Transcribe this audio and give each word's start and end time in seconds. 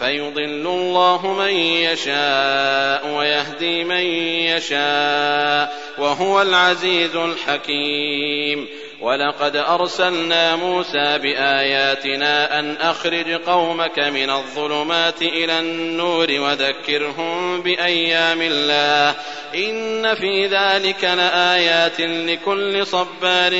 فيضل 0.00 0.66
الله 0.66 1.32
من 1.32 1.56
يشاء 1.56 3.06
ويهدي 3.06 3.84
من 3.84 4.04
يشاء 4.46 5.76
وهو 5.98 6.42
العزيز 6.42 7.16
الحكيم. 7.16 8.68
ولقد 9.00 9.56
أرسلنا 9.56 10.56
موسى 10.56 11.18
بآياتنا 11.18 12.58
أن 12.58 12.76
أخرج 12.76 13.32
قومك 13.32 13.98
من 13.98 14.30
الظلمات 14.30 15.22
إلى 15.22 15.58
النور 15.58 16.26
وذكرهم 16.30 17.62
بأيام 17.62 18.42
الله. 18.42 19.14
إن 19.54 20.14
في 20.14 20.46
ذلك 20.46 21.04
لآيات 21.04 22.00
لكل 22.00 22.86
صبار 22.86 23.52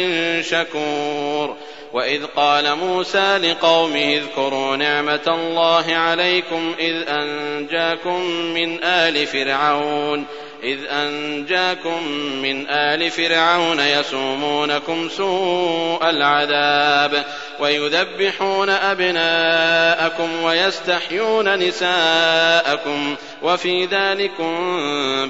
شكور. 0.42 1.56
وإذ 1.92 2.26
قال 2.26 2.76
موسى 2.76 3.38
لقومه 3.38 4.14
اذكروا 4.14 4.76
نعمة 4.76 5.26
الله 5.28 5.94
عليكم 5.94 6.74
إذ 6.78 7.08
أنجاكم 7.08 8.20
من 8.54 8.84
آل 8.84 9.26
فرعون 9.26 10.26
إذ 10.62 10.78
أنجاكم 10.90 12.08
من 12.42 12.70
آل 12.70 13.10
فرعون 13.10 13.80
يسومونكم 13.80 15.08
سوء 15.08 16.10
العذاب 16.10 17.24
ويذبحون 17.60 18.70
أبناءكم 18.70 20.42
ويستحيون 20.42 21.58
نساءكم 21.58 23.16
وفي 23.42 23.86
ذلكم 23.86 24.54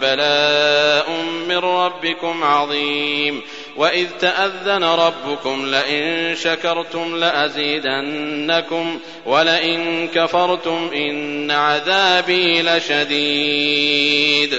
بلاء 0.01 1.11
من 1.49 1.59
ربكم 1.59 2.45
عظيم. 2.45 3.43
وإذ 3.77 4.07
تأذن 4.21 4.85
ربكم 4.85 5.67
لئن 5.71 6.37
شكرتم 6.37 7.17
لأزيدنكم 7.17 8.99
ولئن 9.27 10.09
كفرتم 10.09 10.91
إن 10.95 11.51
عذابي 11.51 12.63
لشديد 12.63 14.59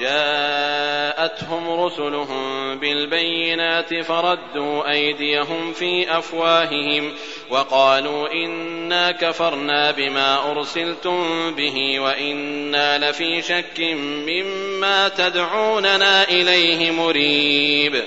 جاءتهم 0.00 1.80
رسلهم 1.80 2.78
بالبينات 2.78 3.94
فردوا 4.04 4.90
أيديهم 4.90 5.72
في 5.72 6.18
أفواههم 6.18 7.14
وقالوا 7.50 8.32
إنا 8.32 9.10
كفرنا 9.10 9.90
بما 9.90 10.50
أرسلتم 10.50 11.54
به 11.54 12.00
وإنا 12.00 13.10
لفي 13.10 13.42
شك 13.42 13.80
مما 14.26 15.08
تدعوننا 15.08 16.28
إليه 16.28 16.90
مريب. 16.90 18.02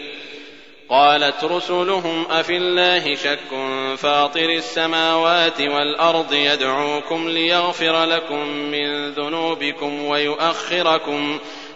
قالت 0.89 1.43
رسلهم 1.43 2.25
أفي 2.31 2.57
الله 2.57 3.15
شك 3.15 3.39
فاطر 3.97 4.49
السماوات 4.49 5.61
والأرض 5.61 6.33
يدعوكم 6.33 7.29
ليغفر 7.29 8.05
لكم 8.05 8.47
من 8.47 9.11
ذنوبكم 9.11 10.05
ويؤخركم 10.05 10.41
ويؤخركم 10.41 11.39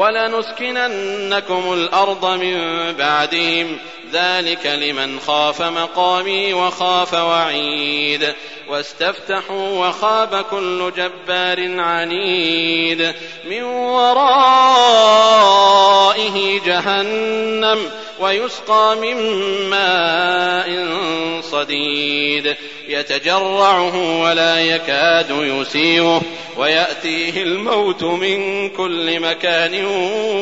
ولنسكننكم 0.00 1.72
الأرض 1.72 2.24
من 2.24 2.56
بعدهم 2.92 3.78
ذلك 4.12 4.66
لمن 4.66 5.20
خاف 5.20 5.62
مقامي 5.62 6.52
وخاف 6.52 7.14
وعيد. 7.14 8.34
واستفتحوا 8.68 9.88
وخاب 9.88 10.44
كل 10.50 10.92
جبار 10.96 11.80
عنيد. 11.80 13.14
من 13.50 13.62
ورائه 13.62 14.20
جهنم 16.66 17.90
ويسقى 18.20 18.96
من 18.96 19.16
ماء 19.70 20.86
صديد. 21.42 22.56
يتجرعه 22.88 24.20
ولا 24.20 24.60
يكاد 24.60 25.30
يسيغه. 25.30 26.22
ويأتيه 26.56 27.42
الموت 27.42 28.02
من 28.02 28.68
كل 28.68 29.20
مكان 29.20 29.84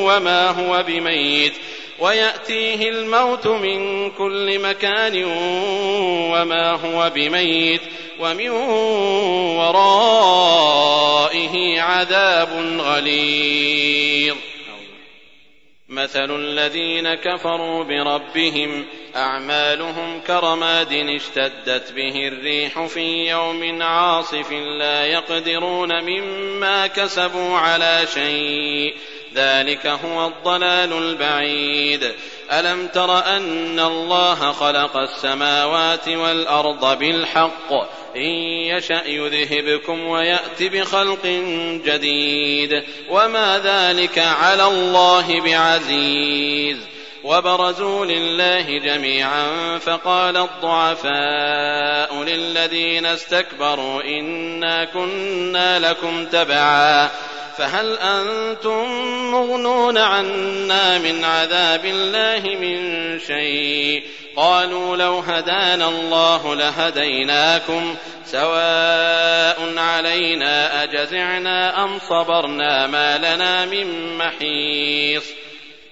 وما 0.04 0.50
هو 0.50 0.84
بميت. 0.88 1.52
ويأتيه 1.98 2.88
الموت 2.88 3.46
من 3.46 4.10
كل 4.10 4.58
مكان 4.58 5.24
وما 6.32 6.70
هو 6.70 7.10
بميت 7.14 7.80
ومن 8.20 8.50
ورائه 9.58 11.54
عذاب 11.80 12.48
غليظ. 12.78 14.36
مثل 15.88 16.36
الذين 16.36 17.14
كفروا 17.14 17.84
بربهم 17.84 18.86
أعمالهم 19.16 20.20
كرماد 20.20 20.92
اشتدت 20.92 21.92
به 21.92 22.28
الريح 22.28 22.86
في 22.86 23.30
يوم 23.30 23.82
عاصف 23.82 24.52
لا 24.52 25.06
يقدرون 25.06 26.04
مما 26.04 26.86
كسبوا 26.86 27.56
على 27.56 28.06
شيء. 28.14 28.94
ذلك 29.34 29.86
هو 29.86 30.26
الضلال 30.26 30.92
البعيد. 30.92 32.12
ألم 32.52 32.86
تر 32.86 33.18
أن 33.18 33.80
الله 33.80 34.52
خلق 34.52 34.96
السماوات 34.96 36.08
والأرض 36.08 36.98
بالحق؟ 36.98 37.72
إن 38.16 38.30
يشأ 38.76 39.02
يذهبكم 39.06 40.06
ويات 40.06 40.62
بخلق 40.62 41.26
جديد. 41.84 42.82
وما 43.10 43.58
ذلك 43.64 44.18
على 44.18 44.66
الله 44.66 45.40
بعزيز. 45.40 46.78
وبرزوا 47.24 48.06
لله 48.06 48.78
جميعا 48.78 49.78
فقال 49.78 50.36
الضعفاء 50.36 52.22
للذين 52.22 53.06
استكبروا 53.06 54.02
إنا 54.02 54.84
كنا 54.84 55.78
لكم 55.78 56.26
تبعا. 56.26 57.10
فهل 57.58 57.98
أنتم 57.98 58.84
مغنون 59.30 59.98
عنا 59.98 60.98
من 60.98 61.24
عذاب 61.24 61.84
الله 61.84 62.56
من 62.56 63.20
شيء؟ 63.20 64.02
قالوا 64.36 64.96
لو 64.96 65.18
هدانا 65.18 65.88
الله 65.88 66.54
لهديناكم 66.54 67.96
سواء 68.24 69.78
علينا 69.78 70.82
أجزعنا 70.82 71.84
أم 71.84 71.98
صبرنا 71.98 72.86
ما 72.86 73.18
لنا 73.18 73.66
من 73.66 74.18
محيص. 74.18 75.24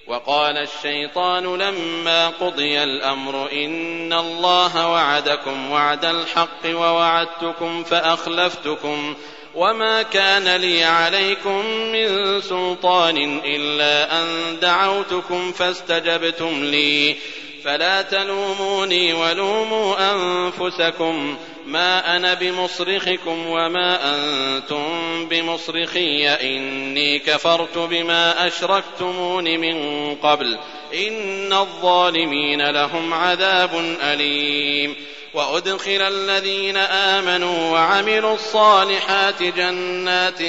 وقال 0.07 0.57
الشيطان 0.57 1.43
لما 1.43 2.27
قضي 2.27 2.83
الأمر 2.83 3.51
إن 3.51 4.13
الله 4.13 4.91
وعدكم 4.91 5.71
وعد 5.71 6.05
الحق 6.05 6.65
ووعدتكم 6.65 7.83
فأخلفتكم. 7.83 9.15
وما 9.57 10.01
كان 10.01 10.55
لي 10.55 10.83
عليكم 10.83 11.65
من 11.65 12.41
سلطان 12.41 13.41
الا 13.45 14.21
ان 14.21 14.59
دعوتكم 14.61 15.51
فاستجبتم 15.51 16.63
لي. 16.63 17.15
فلا 17.63 18.01
تلوموني 18.01 19.13
ولوموا 19.13 19.95
انفسكم. 20.11 21.37
ما 21.65 22.15
أنا 22.15 22.33
بمصرخكم 22.33 23.47
وما 23.47 24.15
أنتم 24.15 24.85
بمصرخي. 25.29 26.27
اني 26.29 27.19
كفرت 27.19 27.77
بما 27.77 28.47
اشركتمون 28.47 29.43
من 29.57 30.15
قبل. 30.15 30.57
ان 30.93 31.53
الظالمين 31.53 32.69
لهم 32.69 33.13
عذاب 33.13 33.97
اليم. 34.03 34.95
وأدخل 35.33 36.01
الذين 36.01 36.77
آمنوا 36.77 37.71
وعملوا 37.71 38.33
الصالحات 38.33 39.43
جنات 39.43 40.41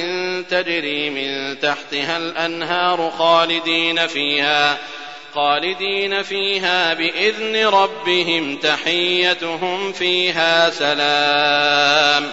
تجري 0.51 1.11
من 1.11 1.61
تحتها 1.61 2.17
الأنهار 2.17 3.11
خالدين 3.19 4.07
فيها 4.07 4.79
خالدين 5.35 6.23
فيها 6.23 6.95
بإذن 6.95 7.67
ربهم 7.67 8.57
تحيتهم 8.57 9.93
فيها 9.93 10.71
سلام. 10.71 12.33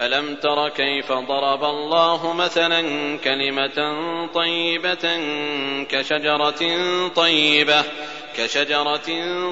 ألم 0.00 0.34
تر 0.34 0.68
كيف 0.68 1.12
ضرب 1.12 1.64
الله 1.64 2.32
مثلا 2.32 2.82
كلمة 3.18 3.96
طيبة 4.34 5.20
كشجرة 5.88 6.78
طيبة 7.08 7.84
كشجرة 8.36 9.08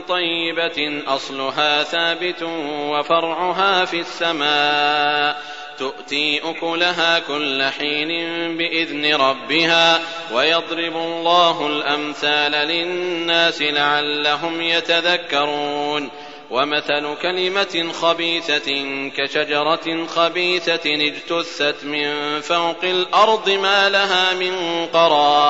طيبة 0.09 1.03
أصلها 1.07 1.83
ثابت 1.83 2.43
وفرعها 2.67 3.85
في 3.85 4.01
السماء. 4.01 5.43
تؤتي 5.79 6.41
أكلها 6.51 7.19
كل 7.19 7.63
حين 7.63 8.09
بإذن 8.57 9.15
ربها 9.15 10.01
ويضرب 10.33 10.97
الله 10.97 11.67
الأمثال 11.67 12.53
للناس 12.53 13.63
لعلهم 13.63 14.61
يتذكرون. 14.61 16.11
ومثل 16.51 17.17
كلمة 17.23 17.93
خبيثة 17.93 18.71
كشجرة 19.17 20.07
خبيثة 20.07 20.81
اجتثت 20.85 21.85
من 21.85 22.41
فوق 22.41 22.85
الأرض 22.85 23.51
ما 23.51 23.89
لها 23.89 24.35
من 24.35 24.87
قرار. 24.87 25.50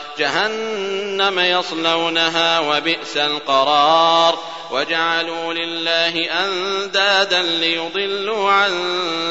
جهنم 0.17 1.39
يصلونها 1.39 2.59
وبئس 2.59 3.17
القرار 3.17 4.39
وجعلوا 4.71 5.53
لله 5.53 6.45
أندادا 6.45 7.41
ليضلوا 7.41 8.51
عن 8.51 8.71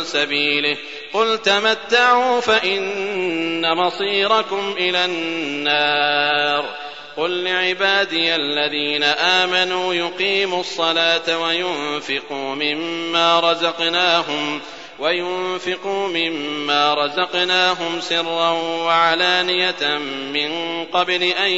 سبيله 0.05 0.77
قل 1.13 1.39
تمتعوا 1.39 2.41
فإن 2.41 3.77
مصيركم 3.77 4.75
إلى 4.79 5.05
النار 5.05 6.65
قل 7.17 7.45
لعبادي 7.45 8.35
الذين 8.35 9.03
آمنوا 9.03 9.95
يقيموا 9.95 10.61
الصلاة 10.61 11.39
وينفقوا 11.39 12.55
مما 12.55 13.41
رزقناهم 13.41 14.61
وينفقوا 15.01 16.09
مما 16.09 16.95
رزقناهم 16.95 18.01
سرا 18.01 18.51
وعلانية 18.85 19.99
من 20.33 20.85
قبل 20.85 21.23
أن 21.23 21.51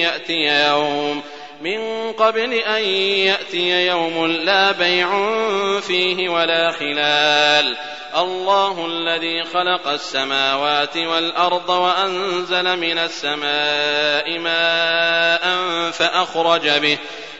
يأتي 0.00 0.68
يوم 0.68 1.22
من 1.60 2.12
قبل 2.12 2.52
أن 2.52 2.84
يأتي 3.24 3.86
يوم 3.86 4.26
لا 4.26 4.72
بيع 4.72 5.10
فيه 5.80 6.28
ولا 6.28 6.72
خلال. 6.72 7.76
الله 8.16 8.86
الذي 8.86 9.44
خلق 9.44 9.88
السماوات 9.88 10.96
والأرض 10.96 11.68
وأنزل 11.68 12.76
من 12.76 12.98
السماء 12.98 14.38
ماء 14.38 15.60
فأخرج 15.90 16.68
به 16.68 16.98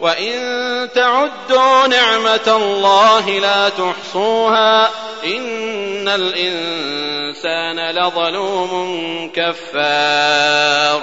وإن 0.00 0.88
تعدوا 0.94 1.86
نعمة 1.86 2.56
الله 2.56 3.30
لا 3.30 3.68
تحصوها 3.68 4.90
إن 5.24 6.08
الإنسان 6.08 7.90
لظلوم 7.90 9.30
كفار. 9.34 11.02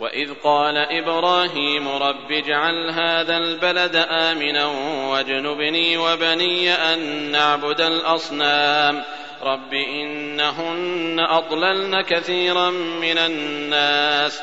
وإذ 0.00 0.30
قال 0.44 0.76
إبراهيم 0.76 1.88
رب 1.88 2.32
اجعل 2.32 2.90
هذا 2.90 3.36
البلد 3.36 4.06
آمنا 4.10 4.66
واجنبني 5.10 5.96
وبني 5.96 6.72
أن 6.72 6.98
نعبد 7.30 7.80
الأصنام. 7.80 9.02
رب 9.42 9.72
إنهن 9.72 11.20
أضللن 11.20 12.02
كثيرا 12.02 12.70
من 12.70 13.18
الناس. 13.18 14.42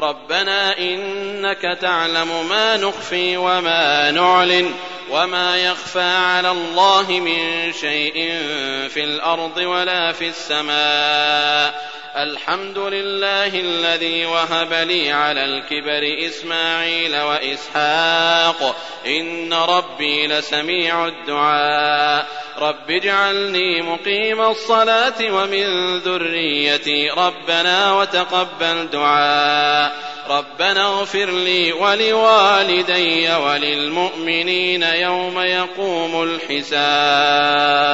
ربنا 0.00 0.78
إنك 0.78 1.78
تعلم 1.80 2.48
ما 2.48 2.76
نخفي 2.76 3.36
وما 3.36 4.10
نعلن 4.10 4.74
وما 5.10 5.56
يخفى 5.56 6.00
على 6.00 6.50
الله 6.50 7.06
من 7.10 7.72
شيء 7.72 8.14
في 8.88 9.04
الأرض 9.04 9.56
ولا 9.56 10.12
في 10.12 10.28
السماء 10.28 11.93
الحمد 12.16 12.78
لله 12.78 13.46
الذي 13.46 14.26
وهب 14.26 14.72
لي 14.72 15.12
على 15.12 15.44
الكبر 15.44 16.26
إسماعيل 16.26 17.20
وإسحاق. 17.20 18.76
إن 19.06 19.52
ربي 19.52 20.26
لسميع 20.26 21.06
الدعاء. 21.06 22.26
رب 22.58 22.90
اجعلني 22.90 23.82
مقيم 23.82 24.40
الصلاة 24.40 25.14
ومن 25.22 25.98
ذريتي. 25.98 27.10
ربنا 27.10 27.92
وتقبل 27.92 28.88
دعاء. 28.92 29.92
ربنا 30.28 30.86
اغفر 30.86 31.30
لي 31.30 31.72
ولوالدي 31.72 33.34
وللمؤمنين 33.34 34.82
يوم 34.82 35.40
يقوم 35.40 36.22
الحساب. 36.22 37.93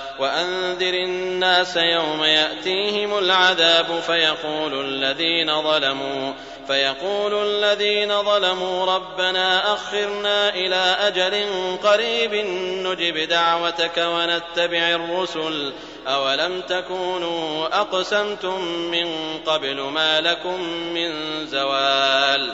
وأنذر 0.19 0.93
الناس 0.93 1.77
يوم 1.77 2.23
يأتيهم 2.23 3.17
العذاب 3.17 3.99
فيقول 4.07 4.85
الذين 4.85 5.61
ظلموا 5.61 6.33
فيقول 6.67 7.33
الذين 7.33 8.23
ظلموا 8.23 8.85
ربنا 8.85 9.73
أخرنا 9.73 10.49
إلى 10.49 10.95
أجل 10.99 11.45
قريب 11.83 12.33
نجب 12.87 13.17
دعوتك 13.17 13.97
ونتبع 13.97 14.89
الرسل 14.89 15.73
أولم 16.07 16.61
تكونوا 16.61 17.65
أقسمتم 17.81 18.61
من 18.65 19.37
قبل 19.45 19.81
ما 19.81 20.21
لكم 20.21 20.61
من 20.93 21.11
زوال؟ 21.47 22.53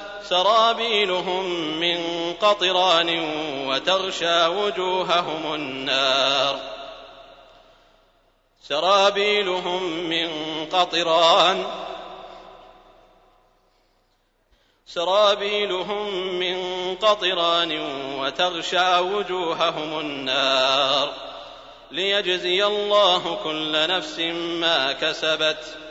سرابيلهم 0.23 1.45
من 1.79 2.33
قطران 2.33 3.09
وتغشى 3.67 4.45
وجوههم 4.45 5.53
النار. 5.53 6.59
سرابيلهم 8.63 9.83
من 9.83 10.29
قطران 10.65 11.65
سرابيلهم 14.87 16.13
من 16.39 16.57
قطران 16.95 17.71
وتغشى 18.19 18.99
وجوههم 18.99 19.99
النار. 19.99 21.13
ليجزي 21.91 22.65
الله 22.65 23.35
كل 23.43 23.87
نفس 23.87 24.19
ما 24.59 24.91
كسبت. 24.91 25.90